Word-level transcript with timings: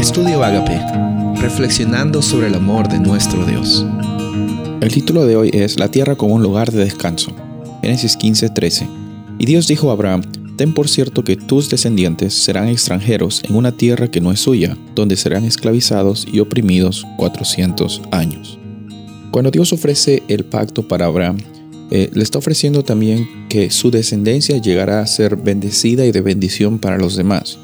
Estudio 0.00 0.42
Agape, 0.42 0.80
reflexionando 1.42 2.22
sobre 2.22 2.46
el 2.46 2.54
amor 2.54 2.88
de 2.88 2.98
nuestro 2.98 3.44
Dios. 3.44 3.84
El 4.80 4.90
título 4.90 5.26
de 5.26 5.36
hoy 5.36 5.50
es 5.52 5.78
La 5.78 5.90
tierra 5.90 6.16
como 6.16 6.36
un 6.36 6.42
lugar 6.42 6.72
de 6.72 6.82
descanso. 6.84 7.32
Génesis 7.82 8.16
15:13. 8.16 8.88
Y 9.38 9.44
Dios 9.44 9.68
dijo 9.68 9.90
a 9.90 9.92
Abraham, 9.92 10.22
Ten 10.56 10.72
por 10.72 10.88
cierto 10.88 11.22
que 11.22 11.36
tus 11.36 11.68
descendientes 11.68 12.32
serán 12.32 12.68
extranjeros 12.68 13.42
en 13.46 13.56
una 13.56 13.72
tierra 13.72 14.10
que 14.10 14.22
no 14.22 14.32
es 14.32 14.40
suya, 14.40 14.74
donde 14.94 15.16
serán 15.16 15.44
esclavizados 15.44 16.26
y 16.32 16.40
oprimidos 16.40 17.06
400 17.18 18.00
años. 18.10 18.58
Cuando 19.30 19.50
Dios 19.50 19.70
ofrece 19.74 20.22
el 20.28 20.46
pacto 20.46 20.88
para 20.88 21.04
Abraham, 21.04 21.36
eh, 21.90 22.08
le 22.10 22.22
está 22.22 22.38
ofreciendo 22.38 22.84
también 22.84 23.28
que 23.50 23.68
su 23.68 23.90
descendencia 23.90 24.56
llegará 24.56 25.00
a 25.00 25.06
ser 25.06 25.36
bendecida 25.36 26.06
y 26.06 26.10
de 26.10 26.22
bendición 26.22 26.78
para 26.78 26.96
los 26.96 27.16
demás. 27.16 27.58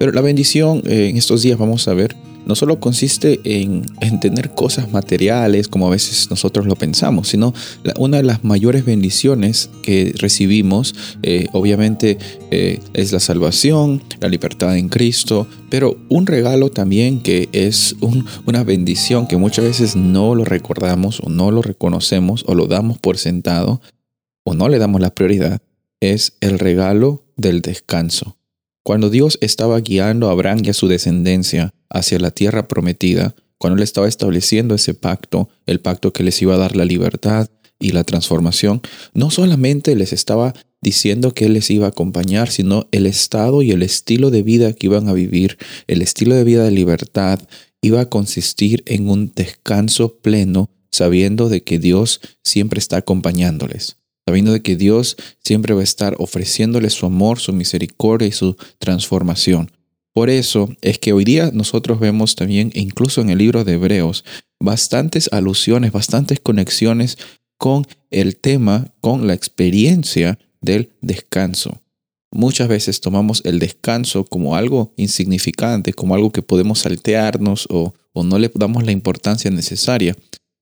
Pero 0.00 0.12
la 0.12 0.22
bendición 0.22 0.82
eh, 0.86 1.10
en 1.10 1.18
estos 1.18 1.42
días 1.42 1.58
vamos 1.58 1.86
a 1.86 1.92
ver 1.92 2.16
no 2.46 2.54
solo 2.54 2.80
consiste 2.80 3.38
en, 3.44 3.84
tener 4.18 4.50
cosas 4.52 4.90
materiales 4.90 5.68
como 5.68 5.86
a 5.86 5.90
veces 5.90 6.30
nosotros 6.30 6.64
lo 6.64 6.74
pensamos, 6.74 7.28
sino 7.28 7.52
una 7.98 8.16
de 8.16 8.22
las 8.22 8.42
mayores 8.42 8.86
bendiciones 8.86 9.68
que 9.82 10.14
recibimos 10.16 10.94
eh, 11.22 11.48
obviamente 11.52 12.16
es 12.50 13.12
la 13.12 13.20
salvación, 13.20 14.02
la 14.20 14.28
libertad 14.30 14.78
en 14.78 14.88
Cristo, 14.88 15.46
pero 15.68 15.98
un 16.08 16.26
regalo 16.26 16.70
también 16.70 17.20
que 17.20 17.50
es 17.52 17.94
una 18.46 18.64
bendición 18.64 19.28
que 19.28 19.36
muchas 19.36 19.66
veces 19.66 19.96
no 19.96 20.34
lo 20.34 20.46
recordamos 20.46 21.20
o 21.20 21.28
no 21.28 21.50
lo 21.50 21.60
reconocemos 21.60 22.42
o 22.46 22.54
lo 22.54 22.66
damos 22.66 22.98
por 22.98 23.18
sentado 23.18 23.82
o 24.44 24.54
no 24.54 24.70
le 24.70 24.78
damos 24.78 25.02
la 25.02 25.14
prioridad, 25.14 25.60
es 26.00 26.32
el 26.40 26.58
regalo 26.58 27.26
del 27.36 27.60
descanso. 27.60 28.39
Cuando 28.82 29.10
Dios 29.10 29.38
estaba 29.42 29.78
guiando 29.80 30.28
a 30.28 30.32
Abraham 30.32 30.62
y 30.64 30.70
a 30.70 30.74
su 30.74 30.88
descendencia 30.88 31.74
hacia 31.90 32.18
la 32.18 32.30
tierra 32.30 32.66
prometida, 32.66 33.34
cuando 33.58 33.76
Él 33.76 33.82
estaba 33.82 34.08
estableciendo 34.08 34.74
ese 34.74 34.94
pacto, 34.94 35.50
el 35.66 35.80
pacto 35.80 36.12
que 36.12 36.22
les 36.22 36.40
iba 36.40 36.54
a 36.54 36.58
dar 36.58 36.76
la 36.76 36.86
libertad 36.86 37.48
y 37.78 37.92
la 37.92 38.04
transformación, 38.04 38.80
no 39.12 39.30
solamente 39.30 39.94
les 39.96 40.14
estaba 40.14 40.54
diciendo 40.80 41.34
que 41.34 41.44
Él 41.44 41.52
les 41.52 41.70
iba 41.70 41.86
a 41.86 41.90
acompañar, 41.90 42.50
sino 42.50 42.88
el 42.90 43.04
estado 43.04 43.60
y 43.60 43.70
el 43.70 43.82
estilo 43.82 44.30
de 44.30 44.42
vida 44.42 44.72
que 44.72 44.86
iban 44.86 45.08
a 45.08 45.12
vivir, 45.12 45.58
el 45.86 46.00
estilo 46.00 46.34
de 46.34 46.44
vida 46.44 46.64
de 46.64 46.70
libertad, 46.70 47.40
iba 47.82 48.00
a 48.00 48.08
consistir 48.08 48.82
en 48.86 49.10
un 49.10 49.32
descanso 49.34 50.16
pleno, 50.20 50.70
sabiendo 50.90 51.50
de 51.50 51.62
que 51.62 51.78
Dios 51.78 52.20
siempre 52.42 52.78
está 52.78 52.96
acompañándoles 52.96 53.99
sabiendo 54.26 54.52
de 54.52 54.62
que 54.62 54.76
Dios 54.76 55.16
siempre 55.42 55.74
va 55.74 55.80
a 55.80 55.84
estar 55.84 56.14
ofreciéndole 56.18 56.90
su 56.90 57.06
amor, 57.06 57.38
su 57.38 57.52
misericordia 57.52 58.28
y 58.28 58.32
su 58.32 58.56
transformación. 58.78 59.70
Por 60.12 60.28
eso 60.28 60.68
es 60.80 60.98
que 60.98 61.12
hoy 61.12 61.24
día 61.24 61.50
nosotros 61.52 62.00
vemos 62.00 62.34
también, 62.34 62.70
incluso 62.74 63.20
en 63.20 63.30
el 63.30 63.38
libro 63.38 63.64
de 63.64 63.74
Hebreos, 63.74 64.24
bastantes 64.58 65.28
alusiones, 65.32 65.92
bastantes 65.92 66.40
conexiones 66.40 67.16
con 67.58 67.86
el 68.10 68.36
tema, 68.36 68.92
con 69.00 69.26
la 69.26 69.34
experiencia 69.34 70.38
del 70.60 70.92
descanso. 71.00 71.80
Muchas 72.32 72.68
veces 72.68 73.00
tomamos 73.00 73.42
el 73.44 73.58
descanso 73.58 74.24
como 74.24 74.56
algo 74.56 74.92
insignificante, 74.96 75.92
como 75.92 76.14
algo 76.14 76.30
que 76.30 76.42
podemos 76.42 76.80
saltearnos 76.80 77.66
o, 77.70 77.94
o 78.12 78.22
no 78.22 78.38
le 78.38 78.50
damos 78.54 78.84
la 78.84 78.92
importancia 78.92 79.50
necesaria. 79.50 80.16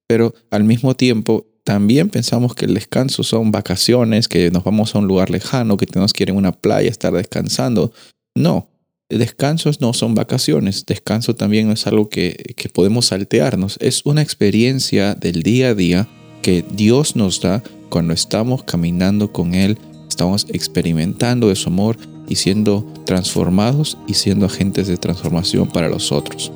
Pero 0.07 0.35
al 0.51 0.65
mismo 0.65 0.95
tiempo 0.95 1.47
también 1.69 2.09
pensamos 2.09 2.55
que 2.55 2.65
el 2.65 2.73
descanso 2.73 3.23
son 3.23 3.51
vacaciones, 3.51 4.27
que 4.27 4.51
nos 4.51 4.65
vamos 4.65 4.95
a 4.95 5.01
un 5.01 5.07
lugar 5.07 5.29
lejano, 5.29 5.77
que 5.77 5.85
tenemos 5.85 6.15
que 6.15 6.23
ir 6.23 6.31
en 6.31 6.37
una 6.37 6.51
playa, 6.51 6.89
estar 6.89 7.13
descansando. 7.13 7.93
No, 8.35 8.71
descansos 9.11 9.83
no 9.83 9.93
son 9.93 10.15
vacaciones. 10.15 10.87
Descanso 10.87 11.35
también 11.35 11.67
no 11.67 11.75
es 11.75 11.87
algo 11.87 12.09
que, 12.09 12.55
que 12.57 12.71
podemos 12.71 13.09
saltearnos. 13.09 13.77
Es 13.83 14.01
una 14.07 14.23
experiencia 14.23 15.15
del 15.15 15.43
día 15.43 15.69
a 15.69 15.75
día 15.75 16.09
que 16.41 16.65
Dios 16.73 17.17
nos 17.17 17.43
da 17.43 17.63
cuando 17.91 18.15
estamos 18.15 18.63
caminando 18.63 19.31
con 19.31 19.53
Él, 19.53 19.77
estamos 20.09 20.47
experimentando 20.49 21.51
de 21.51 21.57
su 21.57 21.69
amor 21.69 21.99
y 22.31 22.37
siendo 22.37 22.91
transformados 23.05 23.99
y 24.07 24.15
siendo 24.15 24.47
agentes 24.47 24.87
de 24.87 24.97
transformación 24.97 25.69
para 25.69 25.91
los 25.91 26.13
otros. 26.13 26.51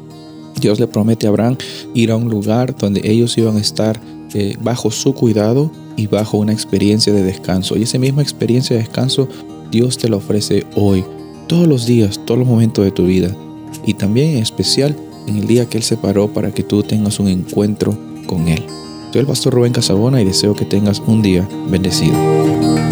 Dios 0.59 0.81
le 0.81 0.87
promete 0.87 1.27
a 1.27 1.31
Abraham 1.31 1.59
ir 1.93 2.11
a 2.11 2.17
un 2.17 2.31
lugar 2.31 2.75
donde 2.77 3.03
ellos 3.05 3.37
iban 3.37 3.57
a 3.59 3.61
estar 3.61 4.01
eh, 4.35 4.57
bajo 4.61 4.91
su 4.91 5.15
cuidado 5.15 5.71
y 5.97 6.07
bajo 6.07 6.39
una 6.39 6.53
experiencia 6.53 7.13
de 7.13 7.23
descanso. 7.23 7.77
Y 7.77 7.83
esa 7.83 7.99
misma 7.99 8.23
experiencia 8.23 8.77
de 8.77 8.83
descanso 8.83 9.29
Dios 9.71 9.99
te 9.99 10.09
la 10.09 10.17
ofrece 10.17 10.67
hoy, 10.75 11.05
todos 11.47 11.67
los 11.67 11.87
días, 11.87 12.21
todos 12.25 12.39
los 12.39 12.49
momentos 12.49 12.85
de 12.85 12.91
tu 12.91 13.07
vida. 13.07 13.35
Y 13.87 13.95
también 13.95 14.37
en 14.37 14.43
especial 14.43 14.97
en 15.27 15.37
el 15.37 15.47
día 15.47 15.67
que 15.67 15.79
Él 15.79 15.83
se 15.83 15.97
paró 15.97 16.29
para 16.29 16.53
que 16.53 16.63
tú 16.63 16.83
tengas 16.83 17.19
un 17.21 17.29
encuentro 17.29 17.97
con 18.27 18.49
Él. 18.49 18.65
Soy 19.13 19.21
el 19.21 19.27
pastor 19.27 19.55
Rubén 19.55 19.73
Casabona 19.73 20.21
y 20.21 20.25
deseo 20.25 20.55
que 20.55 20.65
tengas 20.65 21.01
un 21.01 21.23
día 21.23 21.49
bendecido. 21.71 22.92